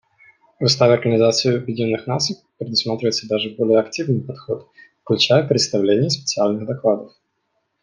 В 0.59 0.63
Уставе 0.63 0.93
Организации 0.95 1.55
Объединенных 1.57 2.07
Наций 2.07 2.37
предусматривается 2.57 3.27
даже 3.27 3.51
более 3.51 3.77
активный 3.77 4.21
подход, 4.23 4.67
включая 5.03 5.47
представление 5.47 6.09
специальных 6.09 6.65
докладов. 6.65 7.11